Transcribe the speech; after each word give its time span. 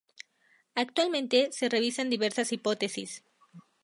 Actualmente, 0.73 1.49
se 1.51 1.69
revisan 1.69 2.09
diversas 2.09 2.51
hipótesis. 2.51 3.23